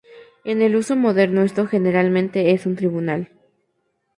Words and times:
En 0.43 0.63
el 0.63 0.75
uso 0.77 0.95
moderno 0.95 1.43
esto 1.43 1.67
generalmente 1.67 2.53
es 2.53 2.65
un 2.65 2.75
tribunal. 2.75 3.29